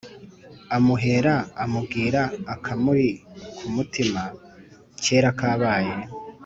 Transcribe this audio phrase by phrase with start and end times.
[0.75, 2.21] amuhera amubwira
[2.53, 3.07] akamuri
[3.57, 4.21] kumutima
[5.03, 5.95] kera kabaye